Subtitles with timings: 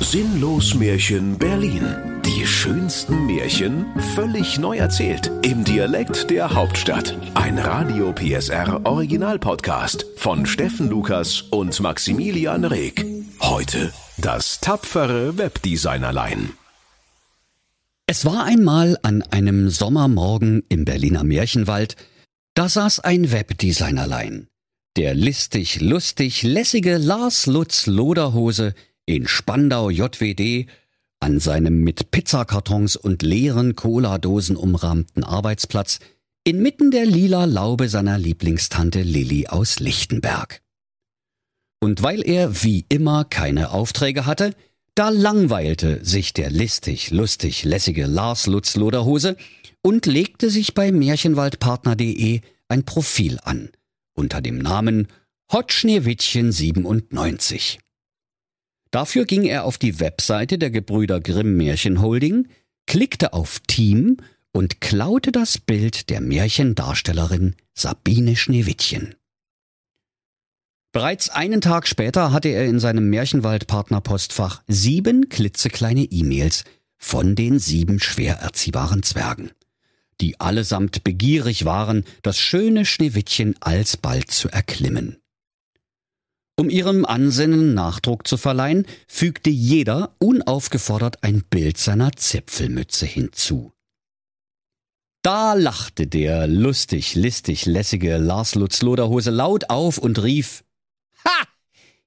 [0.00, 1.84] Sinnlos Märchen Berlin.
[2.24, 5.30] Die schönsten Märchen völlig neu erzählt.
[5.42, 7.16] Im Dialekt der Hauptstadt.
[7.34, 13.04] Ein Radio PSR Original Podcast von Steffen Lukas und Maximilian Reg.
[13.40, 16.50] Heute das tapfere Webdesignerlein.
[18.06, 21.96] Es war einmal an einem Sommermorgen im Berliner Märchenwald,
[22.54, 24.48] da saß ein Webdesignerlein.
[24.96, 28.74] Der listig, lustig, lässige Lars Lutz Loderhose
[29.10, 30.66] in Spandau JWD
[31.20, 35.98] an seinem mit Pizzakartons und leeren Cola-Dosen umrahmten Arbeitsplatz
[36.44, 40.62] inmitten der lila Laube seiner Lieblingstante Lilli aus Lichtenberg.
[41.80, 44.54] Und weil er wie immer keine Aufträge hatte,
[44.94, 49.36] da langweilte sich der listig, lustig, lässige Lars Lutz Loderhose
[49.82, 53.70] und legte sich bei märchenwaldpartner.de ein Profil an
[54.14, 55.08] unter dem Namen
[55.52, 57.80] Hot Schneewittchen 97.
[58.90, 62.48] Dafür ging er auf die Webseite der Gebrüder Grimm Märchenholding,
[62.86, 64.16] klickte auf Team
[64.52, 69.14] und klaute das Bild der Märchendarstellerin Sabine Schneewittchen.
[70.92, 76.64] Bereits einen Tag später hatte er in seinem Märchenwald-Partnerpostfach sieben klitzekleine E-Mails
[76.96, 79.52] von den sieben schwer erziehbaren Zwergen,
[80.20, 85.19] die allesamt begierig waren, das schöne Schneewittchen alsbald zu erklimmen.
[86.60, 93.72] Um ihrem Ansinnen Nachdruck zu verleihen, fügte jeder unaufgefordert ein Bild seiner Zipfelmütze hinzu.
[95.22, 100.62] Da lachte der lustig, listig, lässige Lars Lutz Loderhose laut auf und rief
[101.24, 101.46] Ha!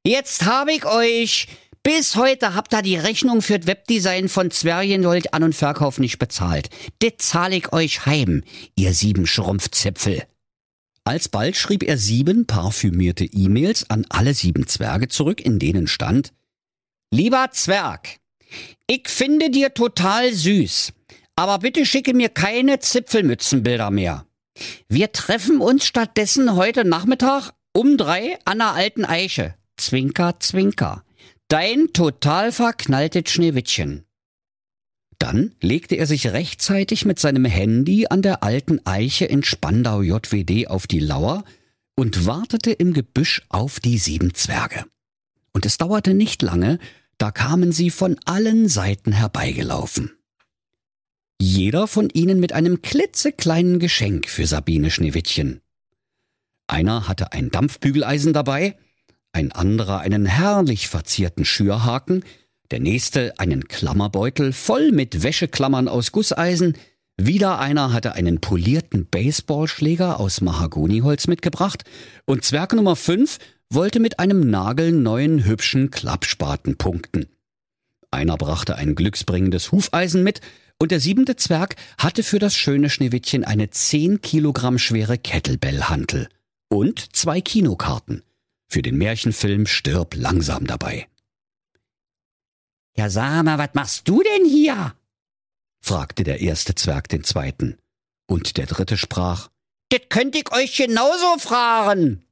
[0.05, 1.47] Jetzt hab ich euch!
[1.81, 6.19] Bis heute habt ihr die Rechnung für das Webdesign von Zwergengold an und Verkauf nicht
[6.19, 6.69] bezahlt.
[6.99, 8.43] Das zahl ich euch heim,
[8.75, 10.27] ihr sieben Schrumpfzipfel.
[11.05, 16.33] Alsbald schrieb er sieben parfümierte E-Mails an alle sieben Zwerge zurück, in denen stand
[17.11, 18.19] Lieber Zwerg,
[18.87, 20.93] ich finde dir total süß,
[21.35, 24.25] aber bitte schicke mir keine Zipfelmützenbilder mehr.
[24.87, 29.55] Wir treffen uns stattdessen heute Nachmittag um drei an der alten Eiche.
[29.77, 31.03] Zwinker, zwinker.
[31.47, 34.05] Dein total verknalltes Schneewittchen.
[35.23, 40.67] Dann legte er sich rechtzeitig mit seinem Handy an der alten Eiche in Spandau JWD
[40.67, 41.45] auf die Lauer
[41.95, 44.83] und wartete im Gebüsch auf die sieben Zwerge.
[45.53, 46.77] Und es dauerte nicht lange,
[47.17, 50.11] da kamen sie von allen Seiten herbeigelaufen.
[51.39, 55.61] Jeder von ihnen mit einem klitzekleinen Geschenk für Sabine Schneewittchen.
[56.67, 58.75] Einer hatte ein Dampfbügeleisen dabei,
[59.31, 62.25] ein anderer einen herrlich verzierten Schürhaken,
[62.73, 66.75] der nächste einen Klammerbeutel voll mit Wäscheklammern aus Gusseisen,
[67.21, 71.83] wieder einer hatte einen polierten Baseballschläger aus Mahagoniholz mitgebracht
[72.25, 73.37] und Zwerg Nummer 5
[73.69, 77.27] wollte mit einem nagelneuen hübschen Klappspaten punkten.
[78.09, 80.41] Einer brachte ein glücksbringendes Hufeisen mit
[80.79, 86.27] und der siebente Zwerg hatte für das schöne Schneewittchen eine zehn Kilogramm schwere Kettlebellhantel
[86.69, 88.23] und zwei Kinokarten
[88.67, 91.05] für den Märchenfilm Stirb langsam dabei.
[92.95, 94.95] Ja, sag mal, was machst du denn hier?
[95.81, 97.77] fragte der erste Zwerg den zweiten.
[98.27, 99.49] Und der dritte sprach,
[99.89, 102.25] Das könnt ich euch genauso fragen.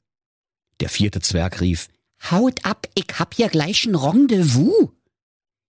[0.79, 1.89] Der vierte Zwerg rief,
[2.29, 4.89] Haut ab, ich hab hier gleich ein Rendezvous.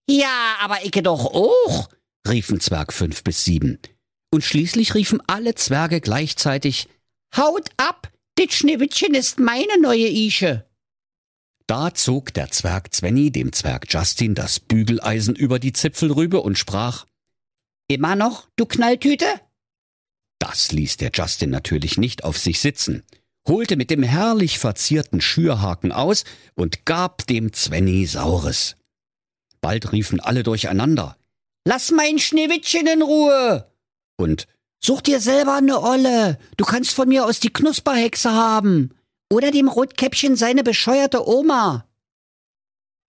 [0.09, 1.89] Ja, aber ich doch auch,
[2.27, 3.79] riefen Zwerg fünf bis sieben.
[4.31, 6.87] Und schließlich riefen alle Zwerge gleichzeitig,
[7.35, 10.65] Haut ab, dit Schneewittchen ist meine neue Ische.
[11.67, 17.05] Da zog der Zwerg Zwenny dem Zwerg Justin das Bügeleisen über die Zipfelrübe und sprach
[17.87, 19.25] Immer noch, du Knalltüte?
[20.39, 23.03] Das ließ der Justin natürlich nicht auf sich sitzen,
[23.47, 26.25] holte mit dem herrlich verzierten Schürhaken aus
[26.55, 28.75] und gab dem Zwenny Saures.
[29.61, 31.17] Bald riefen alle durcheinander
[31.65, 33.71] Lass mein Schneewittchen in Ruhe!
[34.17, 34.47] Und
[34.85, 38.93] Such dir selber ne Olle, du kannst von mir aus die Knusperhexe haben.
[39.31, 41.87] Oder dem Rotkäppchen seine bescheuerte Oma.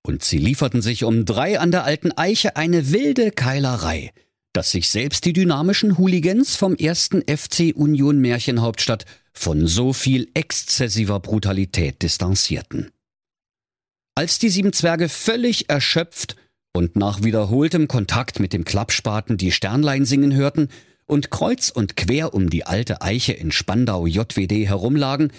[0.06, 4.12] Und sie lieferten sich um drei an der alten Eiche eine wilde Keilerei,
[4.52, 11.20] dass sich selbst die dynamischen Hooligans vom ersten FC Union Märchenhauptstadt von so viel exzessiver
[11.20, 12.90] Brutalität distanzierten.
[14.14, 16.36] Als die sieben Zwerge völlig erschöpft
[16.72, 20.68] und nach wiederholtem Kontakt mit dem Klappspaten die Sternlein singen hörten
[21.06, 25.32] und kreuz und quer um die alte Eiche in Spandau JWD herumlagen,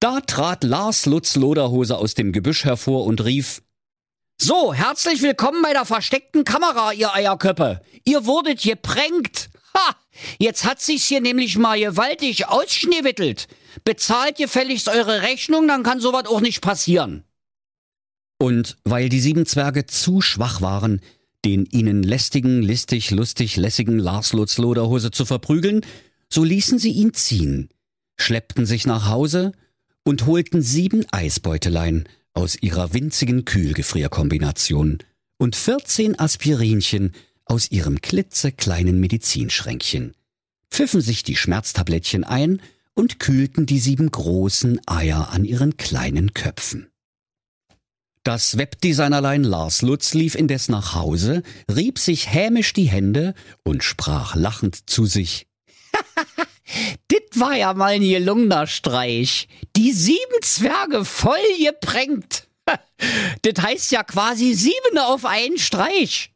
[0.00, 3.62] da trat Lars Lutz Loderhose aus dem Gebüsch hervor und rief
[4.40, 7.80] So, herzlich willkommen bei der versteckten Kamera, ihr Eierköppe.
[8.04, 9.48] Ihr wurdet gepränkt.
[9.74, 9.96] Ha!
[10.38, 13.48] Jetzt hat sich's hier nämlich mal gewaltig ausschneewittelt.
[13.84, 17.24] Bezahlt gefälligst eure Rechnung, dann kann sowas auch nicht passieren.
[18.38, 21.00] Und weil die sieben Zwerge zu schwach waren,
[21.44, 25.86] den ihnen lästigen, listig, lustig, lässigen Lars Lutz Loderhose zu verprügeln,
[26.28, 27.70] so ließen sie ihn ziehen,
[28.18, 29.52] schleppten sich nach Hause
[30.06, 34.98] und holten sieben Eisbeutelein aus ihrer winzigen Kühlgefrierkombination
[35.36, 37.12] und 14 Aspirinchen
[37.44, 40.14] aus ihrem klitzekleinen Medizinschränkchen,
[40.70, 42.62] pfiffen sich die Schmerztablettchen ein
[42.94, 46.88] und kühlten die sieben großen Eier an ihren kleinen Köpfen.
[48.22, 54.36] Das Webdesignerlein Lars Lutz lief indes nach Hause, rieb sich hämisch die Hände und sprach
[54.36, 55.48] lachend zu sich.
[57.10, 59.48] Dit war ja mal ein gelungener Streich.
[59.76, 62.48] Die sieben Zwerge voll geprängt.
[63.44, 66.32] Dit heißt ja quasi sieben auf einen Streich.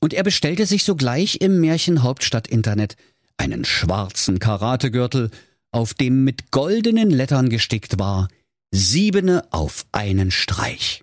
[0.00, 2.96] Und er bestellte sich sogleich im Märchenhauptstadt-Internet
[3.36, 5.30] einen schwarzen Karategürtel,
[5.72, 8.28] auf dem mit goldenen Lettern gestickt war
[8.70, 11.02] Siebene auf einen Streich.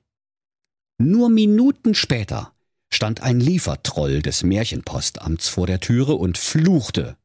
[1.00, 2.54] Nur Minuten später
[2.92, 7.18] stand ein Liefertroll des Märchenpostamts vor der Türe und fluchte.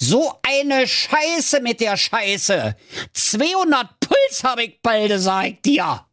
[0.00, 2.76] So eine Scheiße mit der Scheiße!
[3.12, 6.06] 200 Puls hab ich bald, sag dir!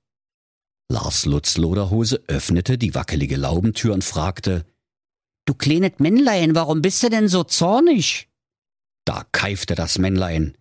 [0.89, 4.65] Lars Lutz Loderhose öffnete die wackelige Laubentür und fragte,
[5.45, 8.29] Du kleines Männlein, warum bist du denn so zornig?
[9.05, 10.55] Da keifte das Männlein.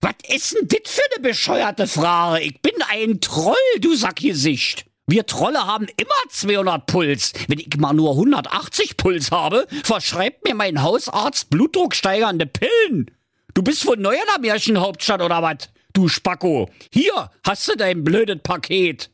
[0.00, 2.42] Was ist denn dit für ne bescheuerte Frage?
[2.42, 4.89] Ich bin ein Troll, du Sackgesicht.
[5.10, 7.32] Wir Trolle haben immer 200 Puls.
[7.48, 13.10] Wenn ich mal nur 180 Puls habe, verschreibt mir mein Hausarzt blutdrucksteigernde Pillen.
[13.54, 15.68] Du bist wohl neu in der Märchenhauptstadt oder was?
[15.94, 16.70] Du Spacko.
[16.92, 19.10] Hier hast du dein blödes Paket.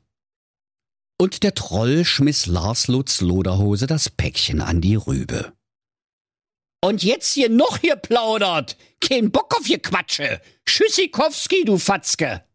[1.16, 5.54] Und der Troll schmiss Lars Lutz Loderhose das Päckchen an die Rübe.
[6.84, 8.76] Und jetzt hier noch hier plaudert.
[9.00, 10.42] Kein Bock auf ihr Quatsche.
[10.66, 12.45] Tschüssikowski, du Fatzke.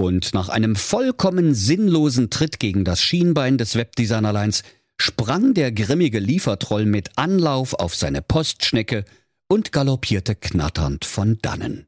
[0.00, 4.62] Und nach einem vollkommen sinnlosen Tritt gegen das Schienbein des Webdesignerleins
[4.96, 9.04] sprang der grimmige Liefertroll mit Anlauf auf seine Postschnecke
[9.46, 11.86] und galoppierte knatternd von dannen.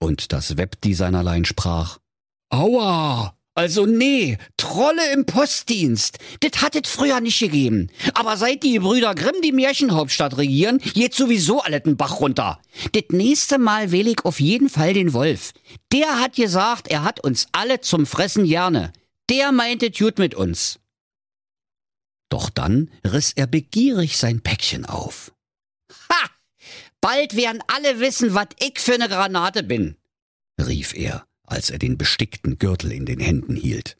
[0.00, 2.00] Und das Webdesignerlein sprach
[2.50, 6.18] Aua, also nee, Trolle im Postdienst.
[6.40, 7.90] Das hat es früher nicht gegeben.
[8.14, 12.60] Aber seit die Brüder Grimm die Märchenhauptstadt regieren, geht sowieso alles den Bach runter.
[12.92, 15.52] Das nächste Mal wähle ich auf jeden Fall den Wolf.
[15.92, 18.92] Der hat gesagt, er hat uns alle zum Fressen gerne.
[19.28, 20.78] Der meinte gut mit uns.
[22.30, 25.32] Doch dann riss er begierig sein Päckchen auf.
[26.10, 26.30] Ha!
[27.02, 29.96] Bald werden alle wissen, was ich für eine Granate bin,
[30.58, 33.96] rief er als er den bestickten Gürtel in den Händen hielt.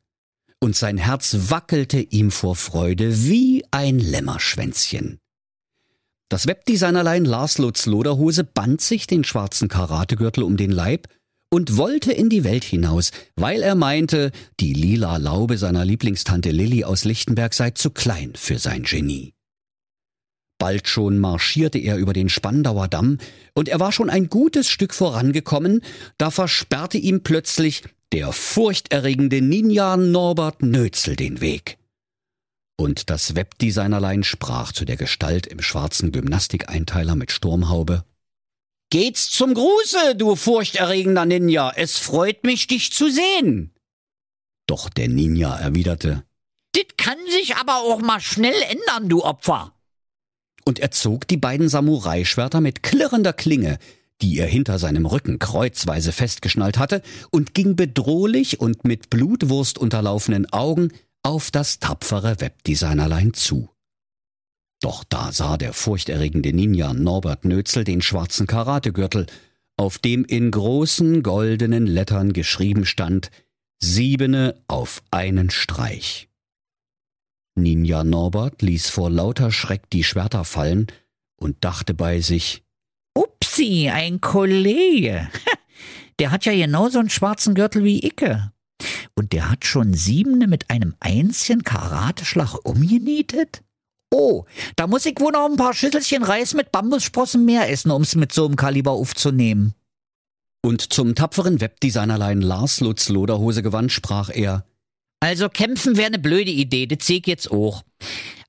[0.61, 5.19] Und sein Herz wackelte ihm vor Freude wie ein Lämmerschwänzchen.
[6.29, 11.09] Das Webdesignerlein Lars Lutz Loderhose band sich den schwarzen Karategürtel um den Leib
[11.51, 16.85] und wollte in die Welt hinaus, weil er meinte, die lila Laube seiner Lieblingstante Lilly
[16.85, 19.35] aus Lichtenberg sei zu klein für sein Genie.
[20.63, 23.19] Bald schon marschierte er über den Spandauer Damm,
[23.53, 25.81] und er war schon ein gutes Stück vorangekommen,
[26.19, 27.83] da versperrte ihm plötzlich
[28.13, 31.79] der furchterregende Ninja Norbert Nötzel den Weg.
[32.77, 38.05] Und das Webdesignerlein sprach zu der Gestalt im schwarzen Gymnastikeinteiler mit Sturmhaube.
[38.89, 41.73] Geht's zum Gruße, du furchterregender Ninja.
[41.75, 43.73] Es freut mich, dich zu sehen.
[44.69, 46.23] Doch der Ninja erwiderte.
[46.77, 49.75] Dit kann sich aber auch mal schnell ändern, du Opfer
[50.65, 53.79] und er zog die beiden Samurai-Schwerter mit klirrender Klinge,
[54.21, 60.53] die er hinter seinem Rücken kreuzweise festgeschnallt hatte, und ging bedrohlich und mit Blutwurst unterlaufenen
[60.53, 60.93] Augen
[61.23, 63.69] auf das tapfere Webdesignerlein zu.
[64.81, 69.27] Doch da sah der furchterregende Ninja Norbert Nötzel den schwarzen Karategürtel,
[69.77, 73.31] auf dem in großen goldenen Lettern geschrieben stand
[73.81, 76.29] Siebene auf einen Streich.
[77.55, 80.87] Ninja Norbert ließ vor lauter Schreck die Schwerter fallen
[81.37, 82.63] und dachte bei sich,
[83.15, 85.29] Upsi, ein Kollege.
[86.19, 88.53] Der hat ja genauso einen schwarzen Gürtel wie Icke.
[89.15, 93.63] Und der hat schon Siebene mit einem einzigen Karateschlag umgenietet?
[94.11, 94.45] Oh,
[94.77, 98.33] da muss ich wohl noch ein paar Schüsselchen Reis mit Bambussprossen mehr essen, um's mit
[98.33, 99.75] so einem Kaliber aufzunehmen.
[100.65, 104.65] Und zum tapferen Webdesignerlein Lars Lutz Loderhose gewandt, sprach er,
[105.23, 107.85] also kämpfen wäre eine blöde Idee, das sehe ich jetzt auch.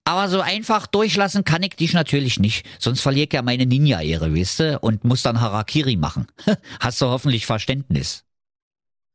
[0.06, 2.66] Aber so einfach durchlassen kann ich dich natürlich nicht.
[2.80, 6.26] Sonst verliere ich ja meine Ninja-Ehre, weißt du, und muss dann Harakiri machen.
[6.80, 8.24] Hast du hoffentlich Verständnis.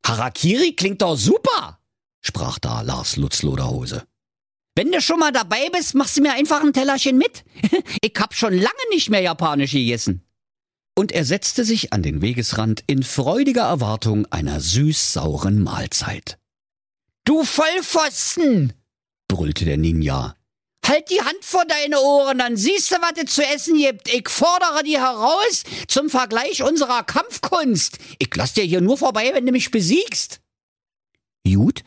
[0.07, 1.81] Harakiri klingt doch super,
[2.21, 4.05] sprach da Lars Lutz Loderhose.
[4.77, 7.45] Wenn du schon mal dabei bist, machst du mir einfach ein Tellerchen mit.
[8.01, 10.23] ich hab schon lange nicht mehr japanisch gegessen.
[10.97, 16.38] Und er setzte sich an den Wegesrand in freudiger Erwartung einer süß-sauren Mahlzeit.
[17.29, 18.73] Du Vollpfosten!
[19.29, 20.35] brüllte der Ninja.
[20.83, 24.09] Halt die Hand vor deine Ohren, dann siehst du, was es zu essen gibt.
[24.09, 27.99] Ich fordere dir heraus zum Vergleich unserer Kampfkunst.
[28.19, 30.41] Ich lass dir hier nur vorbei, wenn du mich besiegst.
[31.47, 31.85] Gut,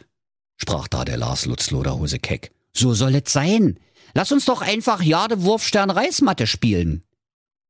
[0.58, 2.52] sprach da der Lars Lutz Loderhose keck.
[2.72, 3.80] So soll es sein.
[4.14, 7.04] Lass uns doch einfach Jade Wurfstern Reismatte spielen.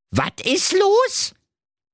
[0.10, 1.36] Was ist los?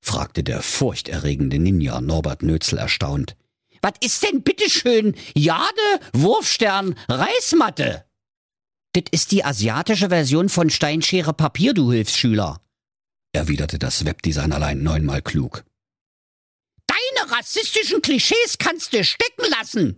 [0.01, 3.36] fragte der furchterregende Ninja Norbert Nötzel erstaunt.
[3.81, 8.05] Was ist denn bitteschön Jade Wurfstern Reismatte?
[8.93, 12.62] Das ist die asiatische Version von Steinschere Papier, du Hilfsschüler,
[13.34, 15.63] erwiderte das Webdesignerlein neunmal klug.
[16.88, 19.98] Deine rassistischen Klischees kannst du stecken lassen,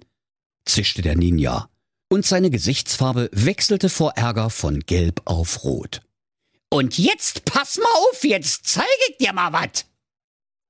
[0.66, 1.70] zischte der Ninja,
[2.10, 6.02] und seine Gesichtsfarbe wechselte vor Ärger von gelb auf rot.
[6.70, 9.86] Und jetzt pass mal auf, jetzt zeige ich dir mal was.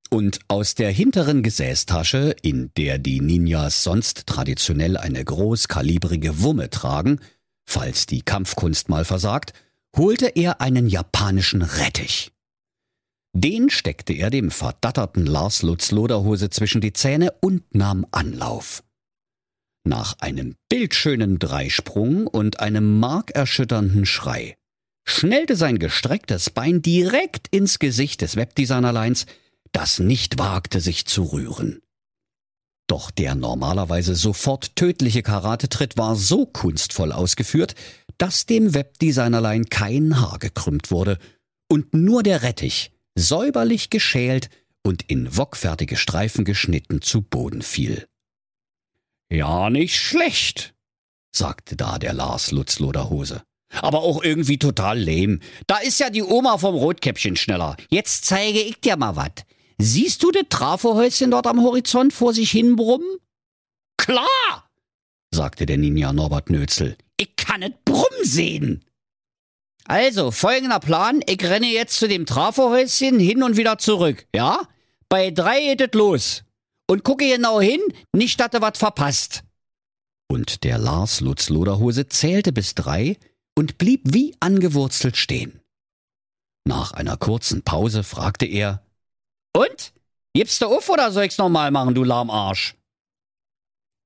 [0.10, 7.20] Und aus der hinteren Gesäßtasche, in der die Ninjas sonst traditionell eine großkalibrige Wumme tragen,
[7.68, 9.54] falls die Kampfkunst mal versagt,
[9.96, 12.32] holte er einen japanischen Rettich.
[13.34, 18.84] Den steckte er dem verdatterten Lars Lutz Loderhose zwischen die Zähne und nahm Anlauf.
[19.88, 24.58] Nach einem bildschönen Dreisprung und einem markerschütternden Schrei
[25.08, 29.25] schnellte sein gestrecktes Bein direkt ins Gesicht des Webdesignerleins,
[29.79, 31.81] das nicht wagte, sich zu rühren.
[32.88, 37.75] Doch der normalerweise sofort tödliche Karatetritt war so kunstvoll ausgeführt,
[38.17, 41.17] dass dem Webdesignerlein kein Haar gekrümmt wurde
[41.71, 44.50] und nur der Rettich, säuberlich geschält
[44.83, 48.05] und in wokfertige Streifen geschnitten, zu Boden fiel.
[49.31, 50.74] Ja, nicht schlecht,
[51.33, 53.43] sagte da der Lars Lutz Loderhose.
[53.71, 55.39] Aber auch irgendwie total lame.
[55.67, 57.77] Da ist ja die Oma vom Rotkäppchen schneller.
[57.89, 59.45] Jetzt zeige ich dir mal was.
[59.81, 63.17] Siehst du das Trafohäuschen dort am Horizont vor sich hin brummen?
[63.98, 64.69] Klar,
[65.33, 66.98] sagte der Ninja Norbert Nötzel.
[67.17, 68.86] Ich kann es brummen sehen.
[69.86, 71.21] Also, folgender Plan.
[71.27, 74.62] Ich renne jetzt zu dem Trafohäuschen hin und wieder zurück, ja?
[75.07, 76.43] Bei drei geht es los.
[76.88, 77.81] Und gucke genau hin,
[78.13, 79.43] nicht, dass du was verpasst.
[80.27, 83.17] Und der Lars Lutz Loderhose zählte bis drei
[83.57, 85.59] und blieb wie angewurzelt stehen.
[86.67, 88.83] Nach einer kurzen Pause fragte er,
[89.56, 89.94] und?
[90.34, 92.75] Gibst du auf oder soll ich's nochmal machen, du Lahmarsch?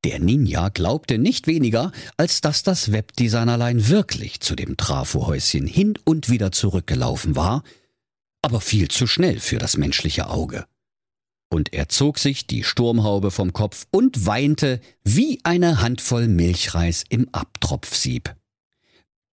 [0.04, 6.30] Der Ninja glaubte nicht weniger, als dass das Webdesignerlein wirklich zu dem Trafohäuschen hin und
[6.30, 7.64] wieder zurückgelaufen war,
[8.42, 10.66] aber viel zu schnell für das menschliche Auge.
[11.50, 17.30] Und er zog sich die Sturmhaube vom Kopf und weinte wie eine Handvoll Milchreis im
[17.32, 18.36] Abtropfsieb.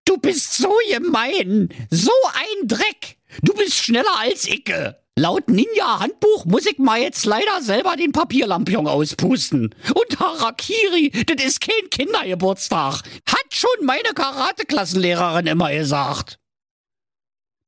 [0.05, 3.17] Du bist so gemein, so ein Dreck.
[3.43, 5.01] Du bist schneller als Icke.
[5.21, 9.75] Laut Ninja-Handbuch muss ich mal jetzt leider selber den Papierlampion auspusten.
[9.95, 13.03] Und Harakiri, das ist kein Kindergeburtstag.
[13.27, 16.39] Hat schon meine Karateklassenlehrerin immer gesagt.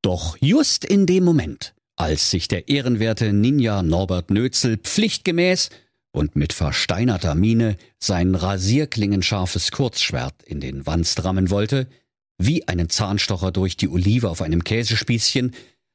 [0.00, 5.68] Doch just in dem Moment, als sich der ehrenwerte Ninja Norbert Nötzel pflichtgemäß
[6.10, 11.86] und mit versteinerter Miene sein rasierklingenscharfes Kurzschwert in den Wanst rammen wollte,
[12.38, 15.52] wie einen Zahnstocher durch die Olive auf einem Käsespießchen,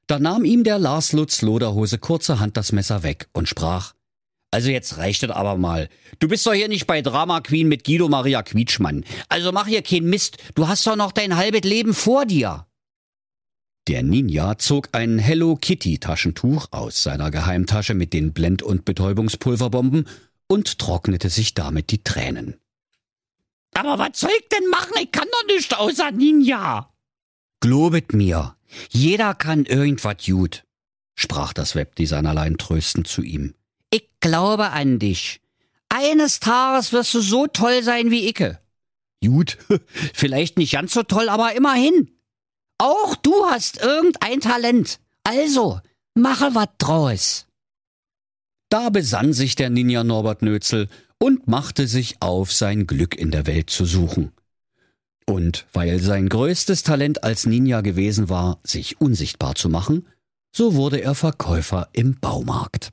[0.08, 3.94] da nahm ihm der Lars Lutz Loderhose kurzerhand das Messer weg und sprach,
[4.52, 5.90] also jetzt reicht es aber mal.
[6.20, 9.04] Du bist doch hier nicht bei Drama Queen mit Guido Maria Quietschmann.
[9.28, 10.38] Also mach hier keinen Mist.
[10.56, 12.66] Du hast doch noch dein halbes Leben vor dir.
[13.88, 20.08] Der Ninja zog ein Hello Kitty Taschentuch aus seiner Geheimtasche mit den Blend- und Betäubungspulverbomben
[20.48, 22.56] und trocknete sich damit die Tränen.
[23.74, 24.94] Aber was soll ich denn machen?
[25.02, 26.94] Ich kann doch nicht außer Ninja.
[27.62, 28.57] Globet mir,
[28.90, 30.64] jeder kann irgendwas gut,
[31.16, 33.54] sprach das Webdesignerlein tröstend zu ihm.
[33.90, 35.42] Ich glaube an dich.
[35.90, 38.60] Eines Tages wirst du so toll sein wie Icke.
[39.24, 39.58] Gut,
[40.14, 42.12] vielleicht nicht ganz so toll, aber immerhin.
[42.78, 45.00] Auch du hast irgendein Talent.
[45.24, 45.80] Also,
[46.14, 47.48] mache was draus.
[48.70, 53.48] Da besann sich der Ninja Norbert Nötzel und machte sich auf, sein Glück in der
[53.48, 54.32] Welt zu suchen.
[55.30, 60.08] Und weil sein größtes Talent als Ninja gewesen war, sich unsichtbar zu machen,
[60.56, 62.92] so wurde er Verkäufer im Baumarkt.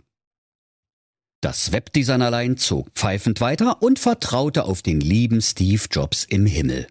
[1.40, 6.86] Das Webdesignerlein zog pfeifend weiter und vertraute auf den lieben Steve Jobs im Himmel.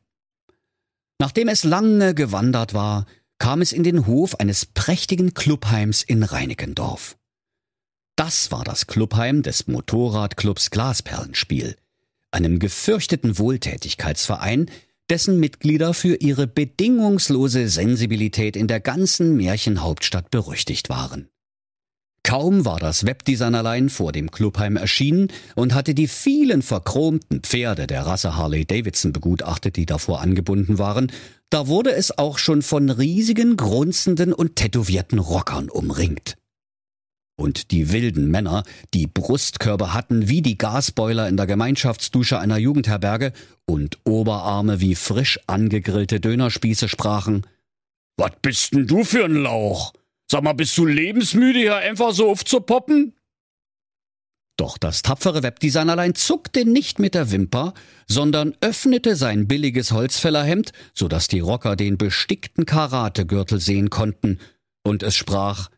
[1.19, 3.05] Nachdem es lange gewandert war,
[3.39, 7.17] kam es in den Hof eines prächtigen Clubheims in Reinickendorf.
[8.15, 11.75] Das war das Clubheim des Motorradclubs Glasperlenspiel,
[12.31, 14.69] einem gefürchteten Wohltätigkeitsverein,
[15.09, 21.29] dessen Mitglieder für ihre bedingungslose Sensibilität in der ganzen Märchenhauptstadt berüchtigt waren.
[22.25, 28.05] Kaum war das Webdesignerlein vor dem Clubheim erschienen und hatte die vielen verchromten Pferde der
[28.05, 31.11] Rasse Harley Davidson begutachtet, die davor angebunden waren,
[31.49, 36.35] da wurde es auch schon von riesigen, grunzenden und tätowierten Rockern umringt.
[37.35, 38.63] Und die wilden Männer,
[38.93, 43.33] die Brustkörper hatten wie die Gasboiler in der Gemeinschaftsdusche einer Jugendherberge
[43.65, 47.47] und Oberarme wie frisch angegrillte Dönerspieße sprachen.
[48.17, 49.93] Was bist denn du für ein Lauch?
[50.29, 53.13] Sag mal, bist du lebensmüde, hier einfach so aufzupoppen?
[54.55, 57.73] Doch das tapfere Webdesignerlein zuckte nicht mit der Wimper,
[58.07, 64.39] sondern öffnete sein billiges Holzfällerhemd, so dass die Rocker den bestickten Karategürtel sehen konnten,
[64.83, 65.69] und es sprach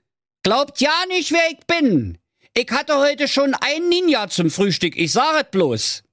[0.46, 2.20] Glaubt ja nicht, wer ich bin.
[2.54, 6.04] Ich hatte heute schon ein Ninja zum Frühstück, ich sag es bloß.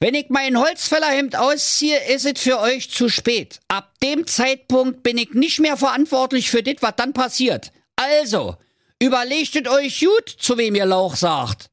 [0.00, 3.60] Wenn ich mein Holzfällerhemd ausziehe, ist es für euch zu spät.
[3.68, 7.70] Ab dem Zeitpunkt bin ich nicht mehr verantwortlich für das, was dann passiert.
[7.94, 8.56] Also,
[9.00, 11.70] überlegtet euch gut, zu wem ihr Lauch sagt.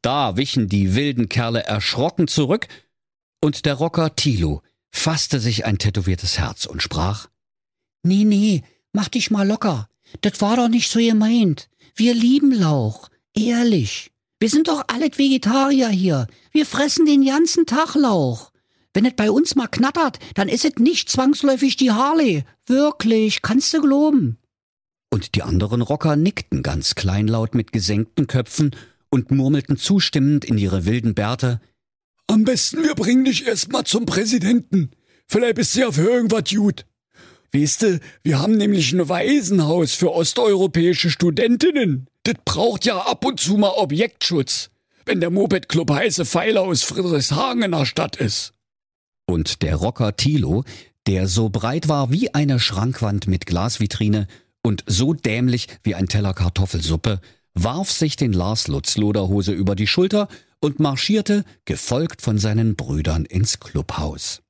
[0.00, 2.68] Da wichen die wilden Kerle erschrocken zurück,
[3.42, 7.26] und der Rocker Tilo fasste sich ein tätowiertes Herz und sprach
[8.04, 9.88] Nee, nee, mach dich mal locker.
[10.20, 11.68] Das war doch nicht so gemeint.
[11.94, 13.08] Wir lieben Lauch.
[13.34, 14.10] Ehrlich.
[14.40, 16.26] Wir sind doch alle Vegetarier hier.
[16.52, 18.50] Wir fressen den ganzen Tag Lauch.
[18.94, 22.44] Wenn es bei uns mal knattert, dann ist es nicht zwangsläufig die Harley.
[22.66, 24.38] Wirklich, kannst du glauben.
[25.10, 28.76] Und die anderen Rocker nickten ganz kleinlaut mit gesenkten Köpfen
[29.10, 31.60] und murmelten zustimmend in ihre wilden Bärte.
[32.26, 34.90] Am besten wir bringen dich erst mal zum Präsidenten.
[35.26, 36.84] Vielleicht bist du ja für irgendwas gut.
[37.52, 42.06] Weißt du, wir haben nämlich ein Waisenhaus für osteuropäische Studentinnen.
[42.24, 44.70] Das braucht ja ab und zu mal Objektschutz,
[45.06, 48.52] wenn der Moped Club heiße Pfeiler aus Friedrichshagen in der Stadt ist.
[49.26, 50.64] Und der Rocker Thilo,
[51.06, 54.26] der so breit war wie eine Schrankwand mit Glasvitrine
[54.62, 57.20] und so dämlich wie ein Teller Kartoffelsuppe,
[57.54, 60.28] warf sich den Lars Lutz Loderhose über die Schulter
[60.60, 64.42] und marschierte, gefolgt von seinen Brüdern, ins Clubhaus.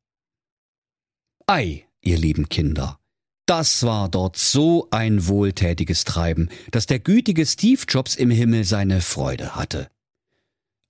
[1.47, 2.99] Ei, ihr lieben Kinder.
[3.47, 9.01] Das war dort so ein wohltätiges Treiben, dass der gütige Steve Jobs im Himmel seine
[9.01, 9.89] Freude hatte.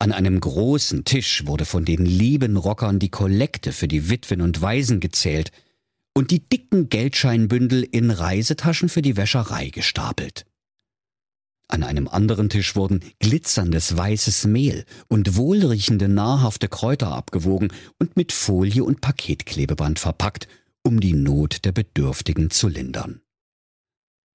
[0.01, 4.62] An einem großen Tisch wurde von den lieben Rockern die Kollekte für die Witwen und
[4.62, 5.51] Waisen gezählt
[6.14, 10.47] und die dicken Geldscheinbündel in Reisetaschen für die Wäscherei gestapelt.
[11.69, 18.33] An einem anderen Tisch wurden glitzerndes weißes Mehl und wohlriechende nahrhafte Kräuter abgewogen und mit
[18.33, 20.49] Folie und Paketklebeband verpackt
[20.88, 23.20] um die Not der Bedürftigen zu lindern.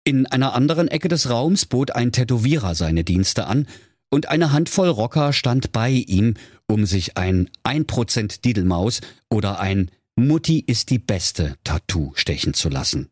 [0.04, 3.68] In einer anderen Ecke des Raums bot ein Tätowierer seine Dienste an,
[4.12, 6.36] und eine Handvoll Rocker stand bei ihm,
[6.68, 13.10] um sich ein 1% Didelmaus oder ein Mutti ist die beste Tattoo stechen zu lassen.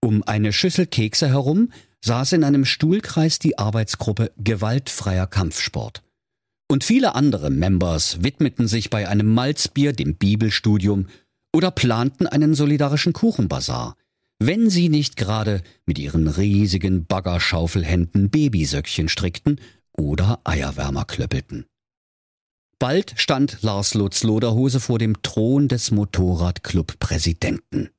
[0.00, 1.70] Um eine Schüssel Kekse herum
[2.02, 6.02] saß in einem Stuhlkreis die Arbeitsgruppe Gewaltfreier Kampfsport.
[6.70, 11.08] Und viele andere Members widmeten sich bei einem Malzbier dem Bibelstudium
[11.54, 13.94] oder planten einen solidarischen Kuchenbazar,
[14.38, 19.60] wenn sie nicht gerade mit ihren riesigen Baggerschaufelhänden Babysöckchen strickten
[19.92, 21.66] oder Eierwärmer klöppelten.
[22.78, 27.90] Bald stand Lars Lutz Loderhose vor dem Thron des Motorradclub-Präsidenten.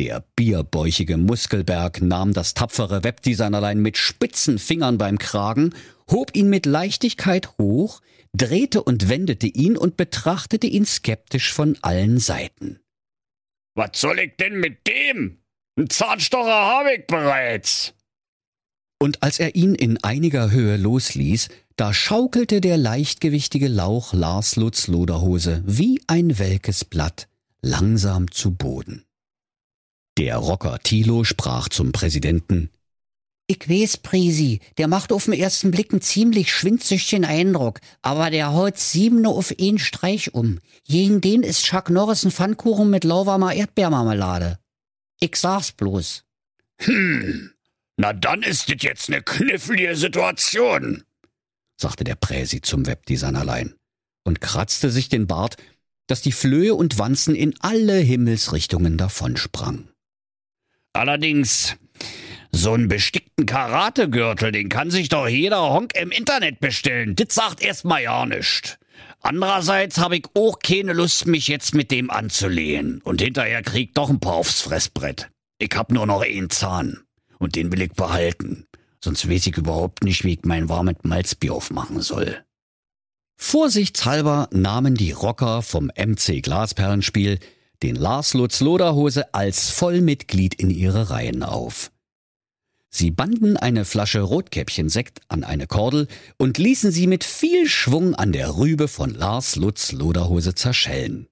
[0.00, 5.74] Der bierbäuchige Muskelberg nahm das tapfere Webdesignerlein mit spitzen Fingern beim Kragen,
[6.10, 8.00] hob ihn mit Leichtigkeit hoch,
[8.32, 12.80] drehte und wendete ihn und betrachtete ihn skeptisch von allen Seiten.
[13.74, 15.42] Was soll ich denn mit dem?
[15.78, 17.92] Ein Zahnstocher habe ich bereits.
[18.98, 24.86] Und als er ihn in einiger Höhe losließ, da schaukelte der leichtgewichtige Lauch Lars Lutz
[24.86, 27.28] Loderhose wie ein welkes Blatt
[27.60, 29.04] langsam zu Boden.
[30.20, 32.68] Der Rocker Thilo sprach zum Präsidenten.
[33.46, 38.52] Ich weiß, Prisi, der macht auf den ersten Blick einen ziemlich schwindsüchtigen Eindruck, aber der
[38.52, 40.58] haut sieben nur auf einen Streich um.
[40.84, 44.58] Gegen den ist Chuck Norris ein Pfannkuchen mit lauwarmer Erdbeermarmelade.
[45.20, 46.24] Ich sag's bloß.
[46.82, 47.52] Hm,
[47.96, 51.02] na dann ist das jetzt eine knifflige Situation,
[51.80, 53.74] sagte der Präsi zum Webdesignerlein
[54.24, 55.56] und kratzte sich den Bart,
[56.08, 59.89] dass die Flöhe und Wanzen in alle Himmelsrichtungen davonsprangen.
[60.92, 61.76] Allerdings
[62.52, 67.14] so einen bestickten Karategürtel, den kann sich doch jeder Honk im Internet bestellen.
[67.14, 68.78] Das sagt erstmal ja nichts.
[69.22, 73.00] Andererseits habe ich auch keine Lust, mich jetzt mit dem anzulehen.
[73.02, 75.30] Und hinterher krieg doch ein paar aufs Fressbrett.
[75.58, 77.00] Ich hab nur noch einen Zahn.
[77.38, 78.66] Und den will ich behalten.
[79.02, 82.44] Sonst weiß ich überhaupt nicht, wie ich mein warmes Malzbier aufmachen soll.
[83.36, 87.38] Vorsichtshalber nahmen die Rocker vom MC Glasperlenspiel
[87.82, 91.90] den Lars Lutz Loderhose als Vollmitglied in ihre Reihen auf.
[92.92, 98.32] Sie banden eine Flasche Rotkäppchensekt an eine Kordel und ließen sie mit viel Schwung an
[98.32, 101.28] der Rübe von Lars Lutz Loderhose zerschellen.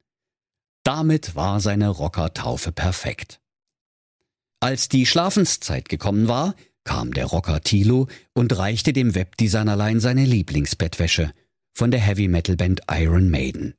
[0.85, 3.41] Damit war seine Rockertaufe perfekt.
[4.61, 11.33] Als die Schlafenszeit gekommen war, kam der Rocker Thilo und reichte dem Webdesignerlein seine Lieblingsbettwäsche
[11.75, 13.75] von der Heavy Metal Band Iron Maiden.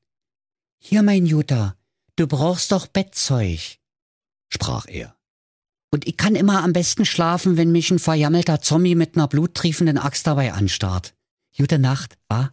[0.77, 1.75] Hier, mein Jutta,
[2.19, 3.77] du brauchst doch Bettzeug,
[4.49, 5.15] sprach er.
[5.91, 9.97] Und ich kann immer am besten schlafen, wenn mich ein verjammelter Zombie mit ner bluttriefenden
[9.97, 11.15] Axt dabei anstarrt.
[11.58, 12.51] Gute Nacht, wa?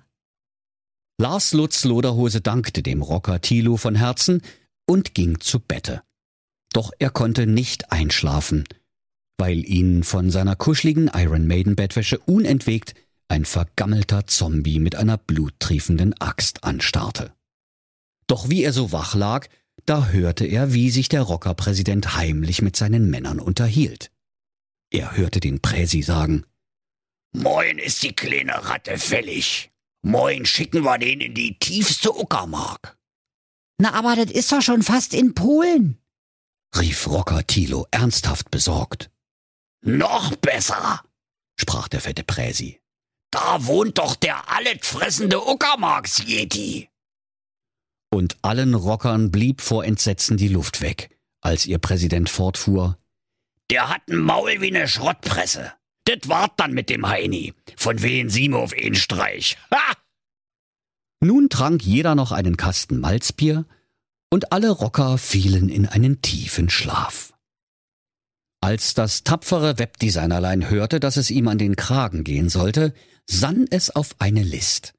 [1.18, 4.42] Lars Lutz Loderhose dankte dem Rocker Thilo von Herzen
[4.86, 6.02] und ging zu Bette.
[6.72, 8.64] Doch er konnte nicht einschlafen,
[9.38, 12.94] weil ihn von seiner kuscheligen Iron Maiden Bettwäsche unentwegt
[13.28, 17.32] ein vergammelter Zombie mit einer bluttriefenden Axt anstarrte.
[18.26, 19.48] Doch wie er so wach lag,
[19.84, 24.10] da hörte er, wie sich der Rockerpräsident heimlich mit seinen Männern unterhielt.
[24.90, 26.44] Er hörte den Präsi sagen,
[27.32, 29.70] Moin ist die kleine Ratte fällig.
[30.02, 32.96] Moin schicken wir den in die tiefste Uckermark.
[33.78, 35.98] Na, aber das ist doch schon fast in Polen,
[36.76, 39.10] rief Rocker Thilo ernsthaft besorgt.
[39.84, 41.02] Noch besser,
[41.60, 42.80] sprach der fette Präsi.
[43.30, 46.88] Da wohnt doch der alletfressende Uckermarks-Yeti
[48.16, 51.10] und allen Rockern blieb vor Entsetzen die Luft weg,
[51.42, 52.98] als ihr Präsident fortfuhr.
[53.70, 55.72] Der hat ein Maul wie ne Schrottpresse.
[56.08, 57.52] Det wart dann mit dem Heini.
[57.76, 59.58] Von wen sie auf einen Streich.
[59.70, 59.92] Ha!
[61.20, 63.66] Nun trank jeder noch einen Kasten Malzbier
[64.30, 67.34] und alle Rocker fielen in einen tiefen Schlaf.
[68.62, 72.94] Als das tapfere Webdesignerlein hörte, dass es ihm an den Kragen gehen sollte,
[73.26, 74.95] sann es auf eine List.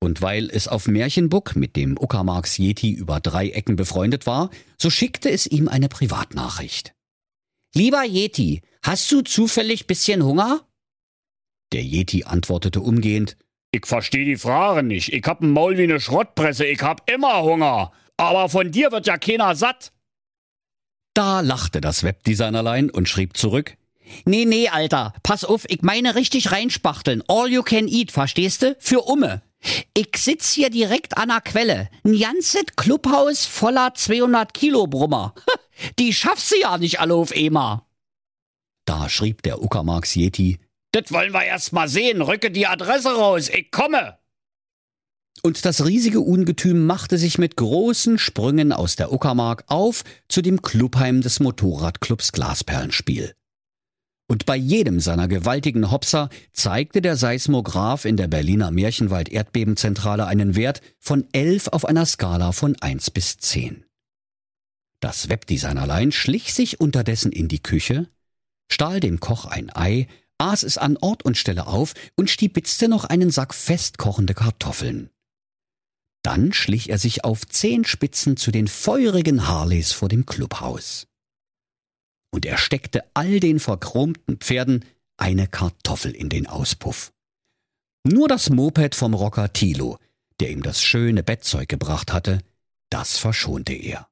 [0.00, 4.90] Und weil es auf Märchenbuck mit dem Uckermarks Yeti über drei Ecken befreundet war, so
[4.90, 6.94] schickte es ihm eine Privatnachricht.
[7.74, 10.66] Lieber Yeti, hast du zufällig bisschen Hunger?
[11.72, 13.36] Der Yeti antwortete umgehend,
[13.72, 15.12] Ich versteh die Frage nicht.
[15.12, 16.64] Ich hab ein Maul wie ne Schrottpresse.
[16.64, 17.92] Ich hab immer Hunger.
[18.16, 19.92] Aber von dir wird ja keiner satt.
[21.12, 23.76] Da lachte das Webdesignerlein und schrieb zurück,
[24.24, 27.22] Nee, nee, Alter, pass auf, ich meine richtig reinspachteln.
[27.28, 28.74] All you can eat, verstehst du?
[28.78, 29.42] Für Umme.
[29.94, 31.88] Ich sitz hier direkt an der Quelle.
[32.04, 35.34] Ein ganzes Clubhaus voller 200 Kilo Brummer.
[35.98, 37.86] Die schaffst du ja nicht alle auf EMA.
[38.84, 40.58] Da schrieb der Uckermarks Yeti.
[40.92, 42.22] Das wollen wir erst mal sehen.
[42.22, 43.48] Rücke die Adresse raus.
[43.48, 44.18] Ich komme.
[45.42, 50.62] Und das riesige Ungetüm machte sich mit großen Sprüngen aus der Uckermark auf zu dem
[50.62, 53.34] Clubheim des Motorradclubs Glasperlenspiel.
[54.30, 60.54] Und bei jedem seiner gewaltigen Hopser zeigte der Seismograph in der Berliner Märchenwald Erdbebenzentrale einen
[60.54, 63.84] Wert von 11 auf einer Skala von 1 bis 10.
[65.00, 68.08] Das Webdesignerlein schlich sich unterdessen in die Küche,
[68.70, 73.04] stahl dem Koch ein Ei, aß es an Ort und Stelle auf und stibitzte noch
[73.04, 75.08] einen Sack festkochende Kartoffeln.
[76.22, 81.06] Dann schlich er sich auf Zehenspitzen zu den feurigen Harleys vor dem Clubhaus
[82.30, 84.84] und er steckte all den verchromten Pferden
[85.16, 87.12] eine Kartoffel in den Auspuff.
[88.04, 89.98] Nur das Moped vom Rocker Thilo,
[90.40, 92.40] der ihm das schöne Bettzeug gebracht hatte,
[92.90, 94.08] das verschonte er.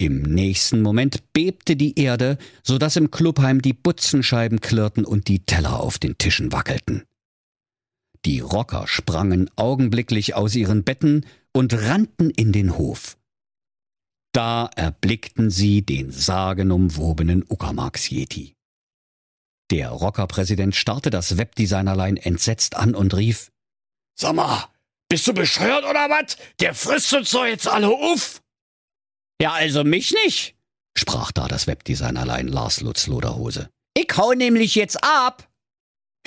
[0.00, 5.40] Im nächsten Moment bebte die Erde, so dass im Clubheim die Butzenscheiben klirrten und die
[5.40, 7.02] Teller auf den Tischen wackelten.
[8.24, 13.17] Die Rocker sprangen augenblicklich aus ihren Betten und rannten in den Hof.
[14.38, 18.54] Da erblickten sie den sagenumwobenen Uckermarks-Yeti.
[19.72, 23.50] Der Rockerpräsident starrte das Webdesignerlein entsetzt an und rief,
[24.16, 24.68] Sag mal,
[25.08, 26.36] bist du bescheuert oder was?
[26.60, 28.40] Der frisst uns doch jetzt alle auf!
[29.42, 30.54] Ja, also mich nicht,
[30.96, 33.70] sprach da das Webdesignerlein Lars Lutz Loderhose.
[33.96, 35.50] Ich hau nämlich jetzt ab.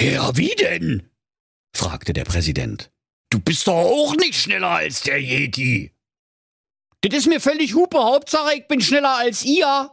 [0.02, 1.10] Ja, wie denn?
[1.74, 2.92] fragte der Präsident.
[3.30, 5.94] Du bist doch auch nicht schneller als der Yeti.
[7.02, 9.92] Das ist mir völlig Hupe, Hauptsache ich bin schneller als ihr,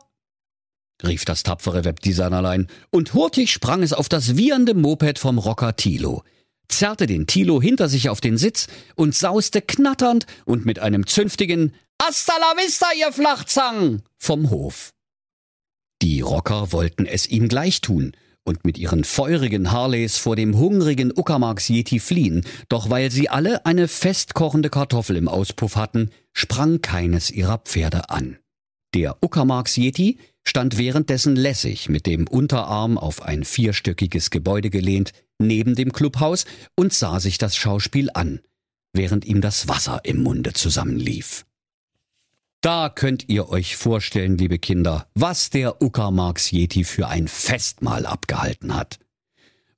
[1.05, 6.23] rief das tapfere Webdesignerlein, und hurtig sprang es auf das wiehernde Moped vom Rocker Tilo,
[6.68, 11.75] zerrte den Tilo hinter sich auf den Sitz und sauste knatternd und mit einem zünftigen
[12.01, 14.90] Hasta la vista, ihr Flachzangen vom Hof.
[16.03, 18.12] Die Rocker wollten es ihm gleich tun
[18.44, 23.66] und mit ihren feurigen Harleys vor dem hungrigen Uckermarks Yeti fliehen, doch weil sie alle
[23.66, 28.38] eine festkochende Kartoffel im Auspuff hatten, sprang keines ihrer Pferde an.
[28.94, 35.74] Der Uckermarks Yeti stand währenddessen lässig mit dem Unterarm auf ein vierstöckiges Gebäude gelehnt neben
[35.74, 36.46] dem Clubhaus
[36.77, 38.40] und sah sich das Schauspiel an,
[38.92, 41.44] während ihm das Wasser im Munde zusammenlief.
[42.61, 48.77] Da könnt ihr euch vorstellen, liebe Kinder, was der Uckermarks Yeti für ein Festmahl abgehalten
[48.77, 49.01] hat.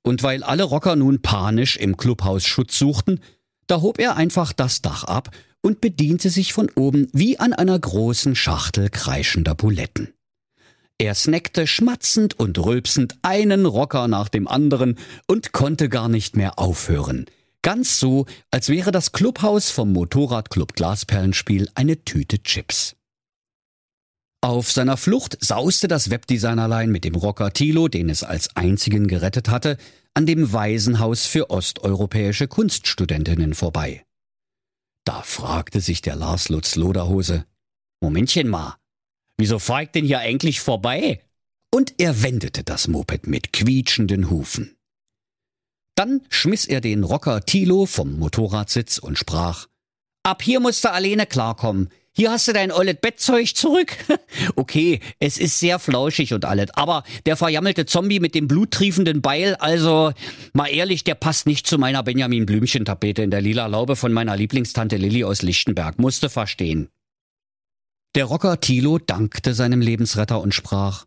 [0.03, 3.19] Und weil alle Rocker nun panisch im Clubhaus Schutz suchten,
[3.65, 7.77] da hob er einfach das Dach ab und bediente sich von oben wie an einer
[7.77, 10.13] großen Schachtel kreischender Buletten.
[10.97, 16.59] Er snackte schmatzend und rülpsend einen Rocker nach dem anderen und konnte gar nicht mehr
[16.59, 17.25] aufhören.
[17.63, 22.95] Ganz so, als wäre das Clubhaus vom Motorradclub Glasperlenspiel eine Tüte Chips.
[24.41, 29.49] Auf seiner Flucht sauste das Webdesignerlein mit dem Rocker Thilo, den es als einzigen gerettet
[29.49, 29.77] hatte,
[30.15, 34.03] an dem Waisenhaus für osteuropäische Kunststudentinnen vorbei.
[35.03, 37.45] Da fragte sich der Lars Lutz Loderhose,
[38.01, 38.77] Momentchen mal,
[39.37, 41.19] Wieso fahr ich denn hier eigentlich vorbei?
[41.73, 44.77] Und er wendete das Moped mit quietschenden Hufen.
[45.95, 49.67] Dann schmiss er den Rocker Tilo vom Motorradsitz und sprach,
[50.23, 51.89] Ab hier musst du alleine klarkommen.
[52.13, 53.95] Hier hast du dein ollet Bettzeug zurück.
[54.55, 59.55] okay, es ist sehr flauschig und alles, aber der verjammelte Zombie mit dem bluttriefenden Beil,
[59.55, 60.11] also
[60.53, 64.11] mal ehrlich, der passt nicht zu meiner Benjamin Blümchen Tapete in der lila Laube von
[64.11, 66.89] meiner Lieblingstante Lilly aus Lichtenberg, musste verstehen.
[68.15, 71.05] Der Rocker Thilo dankte seinem Lebensretter und sprach,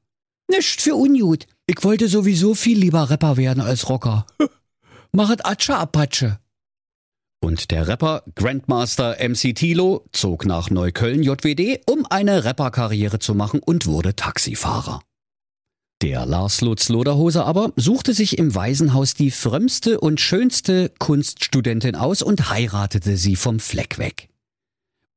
[0.48, 1.46] Nicht für ungut.
[1.66, 4.26] Ich wollte sowieso viel lieber Rapper werden als Rocker.
[5.12, 6.38] Machet Atsche Apatsche.
[7.44, 13.60] Und der Rapper Grandmaster MC Thilo zog nach Neukölln JWD, um eine Rapperkarriere zu machen
[13.60, 15.02] und wurde Taxifahrer.
[16.00, 22.22] Der Lars Lutz Loderhose aber suchte sich im Waisenhaus die frömmste und schönste Kunststudentin aus
[22.22, 24.30] und heiratete sie vom Fleck weg.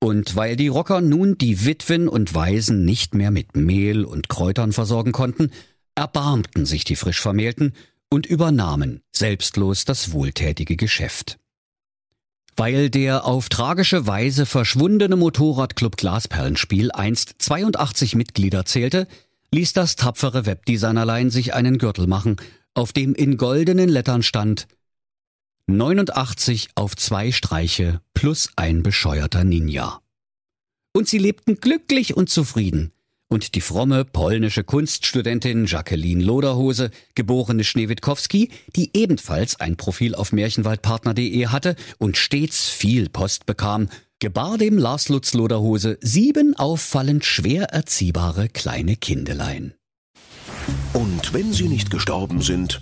[0.02, 4.74] Und weil die Rocker nun die Witwen und Waisen nicht mehr mit Mehl und Kräutern
[4.74, 5.52] versorgen konnten,
[5.96, 7.72] erbarmten sich die frisch Vermählten
[8.10, 11.38] und übernahmen selbstlos das wohltätige Geschäft.
[12.58, 19.08] Weil der auf tragische Weise verschwundene Motorradclub Glasperlenspiel einst 82 Mitglieder zählte,
[19.54, 22.38] ließ das tapfere Webdesignerlein sich einen Gürtel machen,
[22.74, 24.68] auf dem in goldenen Lettern stand
[25.68, 30.02] 89 auf zwei Streiche plus ein bescheuerter Ninja.
[30.94, 32.92] Und sie lebten glücklich und zufrieden.
[33.30, 41.48] Und die fromme polnische Kunststudentin Jacqueline Loderhose, geborene Schneewitkowski, die ebenfalls ein Profil auf märchenwaldpartner.de
[41.48, 48.48] hatte und stets viel Post bekam, gebar dem Lars Lutz Loderhose sieben auffallend schwer erziehbare
[48.48, 49.74] kleine Kindelein.
[50.94, 52.82] Und wenn sie nicht gestorben sind,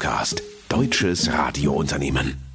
[0.00, 2.49] Regiocast, deutsches Radiounternehmen.